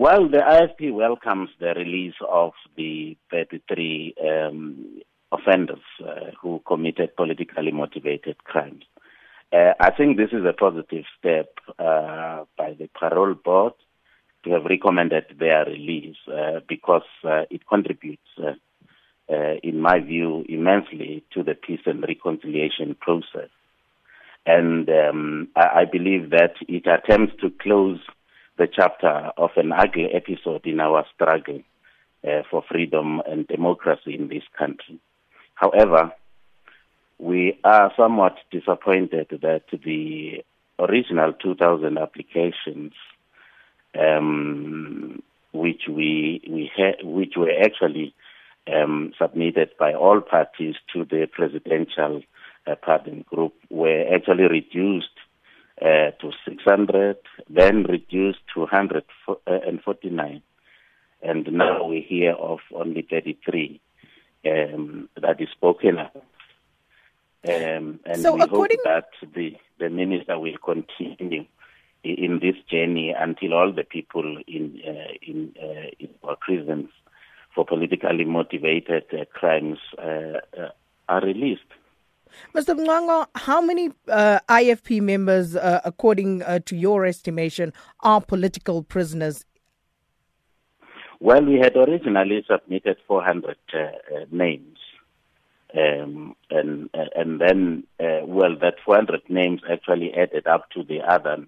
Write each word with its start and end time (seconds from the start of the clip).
Well, 0.00 0.30
the 0.30 0.38
IFP 0.38 0.94
welcomes 0.94 1.50
the 1.60 1.74
release 1.76 2.14
of 2.26 2.52
the 2.74 3.18
33 3.30 4.14
um, 4.26 5.02
offenders 5.30 5.82
uh, 6.02 6.30
who 6.40 6.62
committed 6.66 7.14
politically 7.16 7.70
motivated 7.70 8.42
crimes. 8.44 8.84
Uh, 9.52 9.74
I 9.78 9.90
think 9.90 10.16
this 10.16 10.30
is 10.32 10.42
a 10.46 10.54
positive 10.54 11.04
step 11.18 11.50
uh, 11.78 12.44
by 12.56 12.72
the 12.78 12.88
parole 12.98 13.34
board 13.34 13.74
to 14.44 14.52
have 14.52 14.64
recommended 14.64 15.36
their 15.38 15.66
release 15.66 16.16
uh, 16.28 16.60
because 16.66 17.02
uh, 17.22 17.42
it 17.50 17.68
contributes, 17.68 18.22
uh, 18.38 18.54
in 19.62 19.82
my 19.82 20.00
view, 20.00 20.46
immensely 20.48 21.24
to 21.34 21.42
the 21.42 21.54
peace 21.54 21.82
and 21.84 22.02
reconciliation 22.08 22.96
process. 22.98 23.50
And 24.46 24.88
um, 24.88 25.48
I, 25.54 25.80
I 25.80 25.84
believe 25.84 26.30
that 26.30 26.54
it 26.68 26.86
attempts 26.86 27.34
to 27.42 27.50
close 27.60 28.00
the 28.60 28.68
chapter 28.70 29.30
of 29.38 29.50
an 29.56 29.72
ugly 29.72 30.10
episode 30.12 30.66
in 30.66 30.80
our 30.80 31.06
struggle 31.14 31.62
uh, 32.28 32.42
for 32.50 32.62
freedom 32.70 33.22
and 33.26 33.48
democracy 33.48 34.14
in 34.14 34.28
this 34.28 34.42
country. 34.58 35.00
However, 35.54 36.12
we 37.18 37.58
are 37.64 37.90
somewhat 37.96 38.36
disappointed 38.50 39.28
that 39.40 39.62
the 39.72 40.44
original 40.78 41.32
2000 41.32 41.96
applications, 41.96 42.92
um, 43.98 45.22
which 45.52 45.84
we 45.88 46.42
we 46.46 46.70
ha- 46.76 47.02
which 47.02 47.32
were 47.38 47.54
actually 47.64 48.14
um, 48.70 49.14
submitted 49.18 49.70
by 49.78 49.94
all 49.94 50.20
parties 50.20 50.74
to 50.92 51.06
the 51.06 51.26
presidential 51.32 52.20
uh, 52.66 52.74
pardon 52.74 53.24
group, 53.30 53.54
were 53.70 54.04
actually 54.14 54.44
reduced 54.44 55.16
uh, 55.82 56.10
to 56.20 56.32
600, 56.44 57.16
then 57.48 57.84
reduced 57.84 58.40
to 58.54 58.60
149, 58.60 60.42
and 61.22 61.52
now 61.52 61.84
we 61.84 62.00
hear 62.00 62.32
of 62.32 62.58
only 62.74 63.02
33 63.08 63.80
um, 64.46 65.08
that 65.20 65.40
is 65.40 65.48
spoken 65.50 65.98
of. 65.98 66.10
Um, 67.48 68.00
and 68.04 68.20
so 68.20 68.34
we 68.34 68.42
according... 68.42 68.78
hope 68.84 69.04
that 69.20 69.32
the, 69.34 69.56
the 69.78 69.88
minister 69.88 70.38
will 70.38 70.58
continue 70.62 71.46
in 72.04 72.38
this 72.40 72.56
journey 72.70 73.14
until 73.18 73.54
all 73.54 73.72
the 73.72 73.84
people 73.84 74.38
in 74.46 74.80
uh, 74.86 75.12
in, 75.22 75.54
uh, 75.62 75.90
in 75.98 76.08
our 76.24 76.36
prisons 76.36 76.88
for 77.54 77.64
politically 77.64 78.24
motivated 78.24 79.04
uh, 79.12 79.24
crimes 79.32 79.78
uh, 79.98 80.38
uh, 80.58 80.68
are 81.08 81.20
released. 81.20 81.62
Mr. 82.54 82.74
Mngqangwa, 82.74 83.26
how 83.34 83.60
many 83.60 83.90
uh, 84.08 84.40
IFP 84.48 85.00
members, 85.00 85.56
uh, 85.56 85.80
according 85.84 86.42
uh, 86.42 86.58
to 86.66 86.76
your 86.76 87.06
estimation, 87.06 87.72
are 88.00 88.20
political 88.20 88.82
prisoners? 88.82 89.44
Well, 91.20 91.44
we 91.44 91.58
had 91.58 91.76
originally 91.76 92.44
submitted 92.50 92.96
400 93.06 93.56
uh, 93.72 93.78
uh, 93.78 93.90
names. 94.30 94.78
Um, 95.72 96.34
and 96.50 96.90
and 97.14 97.40
then, 97.40 97.84
uh, 98.00 98.26
well, 98.26 98.56
that 98.60 98.74
400 98.84 99.22
names 99.28 99.60
actually 99.70 100.12
added 100.14 100.48
up 100.48 100.68
to 100.70 100.82
the 100.82 101.00
other 101.00 101.46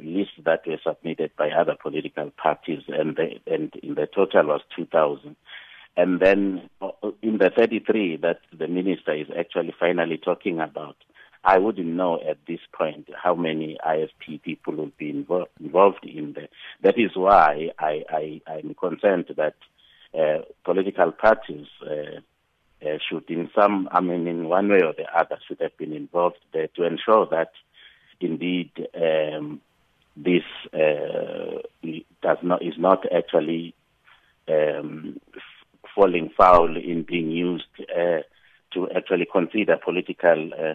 list 0.00 0.32
that 0.44 0.60
were 0.66 0.78
submitted 0.84 1.32
by 1.36 1.50
other 1.50 1.74
political 1.82 2.30
parties, 2.30 2.82
and 2.86 3.16
the, 3.16 3.40
and 3.52 3.72
the 3.82 4.06
total 4.14 4.46
was 4.46 4.60
2,000. 4.76 5.34
And 5.96 6.20
then 6.20 6.68
uh, 6.80 6.90
in 7.22 7.38
the 7.38 7.50
33 7.56 8.16
that 8.18 8.40
the 8.56 8.66
minister 8.66 9.14
is 9.14 9.28
actually 9.38 9.74
finally 9.78 10.18
talking 10.18 10.60
about, 10.60 10.96
I 11.44 11.58
wouldn't 11.58 11.86
know 11.86 12.20
at 12.28 12.38
this 12.48 12.60
point 12.72 13.08
how 13.22 13.34
many 13.34 13.76
IFP 13.86 14.42
people 14.42 14.74
will 14.74 14.92
be 14.98 15.12
invo- 15.12 15.46
involved 15.60 16.04
in 16.04 16.32
there. 16.32 16.48
That 16.82 16.98
is 16.98 17.10
why 17.14 17.70
I, 17.78 18.02
I, 18.08 18.40
I'm 18.46 18.74
concerned 18.74 19.26
that 19.36 19.54
uh, 20.18 20.42
political 20.64 21.12
parties 21.12 21.66
uh, 21.82 22.20
uh, 22.84 22.98
should, 23.08 23.28
in 23.28 23.50
some, 23.54 23.88
I 23.92 24.00
mean, 24.00 24.26
in 24.26 24.48
one 24.48 24.68
way 24.68 24.80
or 24.82 24.94
the 24.94 25.06
other, 25.14 25.38
should 25.46 25.60
have 25.60 25.76
been 25.76 25.92
involved 25.92 26.38
there 26.52 26.68
to 26.76 26.84
ensure 26.84 27.26
that 27.26 27.52
indeed 28.20 28.70
um, 28.94 29.60
this 30.16 30.44
uh, 30.72 31.60
does 32.22 32.38
not 32.42 32.62
is 32.62 32.74
not 32.78 33.04
actually 33.12 33.74
um, 34.48 35.20
falling 36.04 36.30
foul 36.36 36.76
in 36.76 37.02
being 37.02 37.30
used 37.30 37.64
uh, 37.80 38.18
to 38.72 38.88
actually 38.94 39.26
consider 39.30 39.78
political 39.82 40.50
uh, 40.52 40.74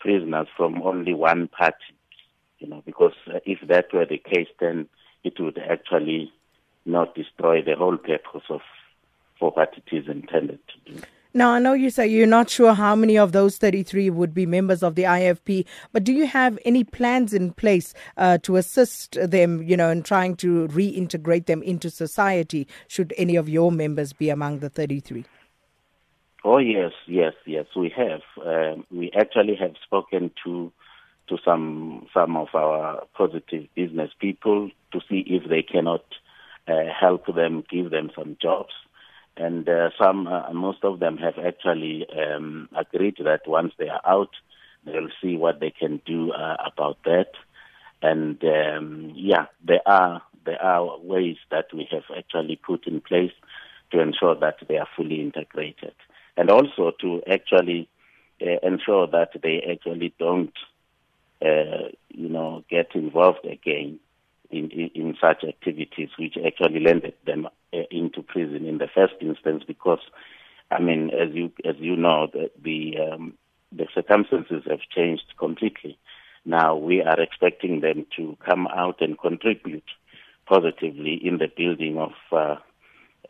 prisoners 0.00 0.46
from 0.56 0.80
only 0.82 1.12
one 1.12 1.48
party. 1.48 1.76
You 2.58 2.68
know, 2.68 2.82
because 2.86 3.12
uh, 3.28 3.40
if 3.44 3.58
that 3.68 3.92
were 3.92 4.06
the 4.06 4.18
case, 4.18 4.48
then 4.60 4.88
it 5.24 5.38
would 5.38 5.58
actually 5.58 6.32
not 6.86 7.14
destroy 7.14 7.62
the 7.62 7.76
whole 7.76 7.98
purpose 7.98 8.44
of 8.48 8.60
for 9.38 9.50
what 9.50 9.74
it 9.76 9.94
is 9.94 10.08
intended 10.08 10.60
to 10.68 10.92
do. 10.92 11.02
Now, 11.34 11.52
I 11.52 11.60
know 11.60 11.72
you 11.72 11.88
say 11.88 12.06
you're 12.06 12.26
not 12.26 12.50
sure 12.50 12.74
how 12.74 12.94
many 12.94 13.16
of 13.16 13.32
those 13.32 13.56
33 13.56 14.10
would 14.10 14.34
be 14.34 14.44
members 14.44 14.82
of 14.82 14.96
the 14.96 15.04
IFP, 15.04 15.64
but 15.90 16.04
do 16.04 16.12
you 16.12 16.26
have 16.26 16.58
any 16.66 16.84
plans 16.84 17.32
in 17.32 17.52
place 17.52 17.94
uh, 18.18 18.36
to 18.42 18.56
assist 18.56 19.16
them, 19.18 19.62
you 19.62 19.74
know, 19.74 19.88
in 19.88 20.02
trying 20.02 20.36
to 20.36 20.68
reintegrate 20.68 21.46
them 21.46 21.62
into 21.62 21.88
society 21.88 22.68
should 22.86 23.14
any 23.16 23.36
of 23.36 23.48
your 23.48 23.72
members 23.72 24.12
be 24.12 24.28
among 24.28 24.58
the 24.58 24.68
33? 24.68 25.24
Oh, 26.44 26.58
yes, 26.58 26.92
yes, 27.06 27.32
yes, 27.46 27.64
we 27.74 27.90
have. 27.96 28.20
Um, 28.44 28.84
we 28.90 29.10
actually 29.18 29.54
have 29.56 29.74
spoken 29.82 30.32
to 30.44 30.70
to 31.28 31.38
some 31.44 32.08
some 32.12 32.36
of 32.36 32.48
our 32.52 33.06
positive 33.16 33.68
business 33.76 34.10
people 34.18 34.70
to 34.92 35.00
see 35.08 35.24
if 35.28 35.48
they 35.48 35.62
cannot 35.62 36.04
uh, 36.66 36.86
help 37.00 37.32
them, 37.32 37.62
give 37.70 37.90
them 37.90 38.10
some 38.14 38.36
jobs 38.42 38.72
and 39.36 39.68
uh, 39.68 39.90
some, 40.00 40.26
uh, 40.26 40.52
most 40.52 40.84
of 40.84 41.00
them 41.00 41.16
have 41.16 41.38
actually 41.38 42.06
um, 42.10 42.68
agreed 42.76 43.16
that 43.24 43.46
once 43.46 43.72
they 43.78 43.88
are 43.88 44.02
out, 44.06 44.30
they'll 44.84 45.08
see 45.22 45.36
what 45.36 45.60
they 45.60 45.70
can 45.70 46.00
do 46.04 46.32
uh, 46.32 46.56
about 46.64 46.98
that. 47.04 47.30
And 48.02 48.42
um, 48.44 49.12
yeah, 49.14 49.46
there 49.64 49.80
are 49.86 50.22
there 50.44 50.60
are 50.60 50.98
ways 50.98 51.36
that 51.52 51.66
we 51.72 51.86
have 51.92 52.02
actually 52.16 52.56
put 52.56 52.88
in 52.88 53.00
place 53.00 53.30
to 53.92 54.00
ensure 54.00 54.34
that 54.34 54.56
they 54.68 54.76
are 54.76 54.88
fully 54.96 55.20
integrated, 55.20 55.94
and 56.36 56.50
also 56.50 56.92
to 57.00 57.22
actually 57.30 57.88
uh, 58.40 58.58
ensure 58.64 59.06
that 59.06 59.30
they 59.40 59.62
actually 59.70 60.12
don't, 60.18 60.52
uh, 61.40 61.88
you 62.08 62.28
know, 62.28 62.64
get 62.68 62.88
involved 62.96 63.44
again 63.44 64.00
in, 64.50 64.68
in, 64.70 64.90
in 64.94 65.16
such 65.20 65.44
activities 65.44 66.08
which 66.18 66.36
actually 66.44 66.80
landed 66.80 67.14
them 67.24 67.46
prison 68.32 68.66
in 68.66 68.78
the 68.78 68.88
first 68.92 69.14
instance 69.20 69.62
because 69.66 70.00
I 70.70 70.80
mean 70.80 71.10
as 71.10 71.34
you 71.34 71.52
as 71.64 71.76
you 71.78 71.96
know 71.96 72.28
the 72.32 72.50
the, 72.62 72.96
um, 72.98 73.34
the 73.70 73.86
circumstances 73.94 74.62
have 74.68 74.80
changed 74.94 75.34
completely. 75.38 75.98
Now 76.44 76.74
we 76.74 77.02
are 77.02 77.20
expecting 77.20 77.80
them 77.80 78.06
to 78.16 78.36
come 78.44 78.66
out 78.66 79.00
and 79.00 79.18
contribute 79.18 79.88
positively 80.46 81.14
in 81.22 81.38
the 81.38 81.48
building 81.56 81.98
of 81.98 82.14
uh, 82.32 82.56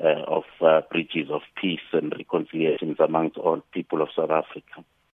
uh, 0.00 0.22
of 0.38 0.44
uh, 0.60 0.80
bridges 0.90 1.28
of 1.30 1.42
peace 1.60 1.88
and 1.92 2.14
reconciliations 2.16 2.96
amongst 2.98 3.36
all 3.36 3.60
people 3.72 4.00
of 4.00 4.08
South 4.16 4.30
Africa 4.30 4.84